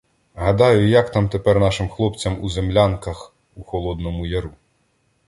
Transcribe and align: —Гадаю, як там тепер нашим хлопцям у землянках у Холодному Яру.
—Гадаю, 0.35 0.87
як 0.87 1.11
там 1.11 1.29
тепер 1.29 1.59
нашим 1.59 1.89
хлопцям 1.89 2.37
у 2.43 2.49
землянках 2.49 3.33
у 3.55 3.63
Холодному 3.63 4.25
Яру. 4.25 4.49